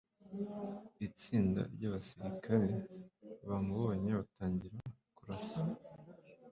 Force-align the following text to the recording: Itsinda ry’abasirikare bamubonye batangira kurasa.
Itsinda 1.07 1.61
ry’abasirikare 1.73 2.71
bamubonye 3.47 4.09
batangira 4.19 4.77
kurasa. 5.17 5.61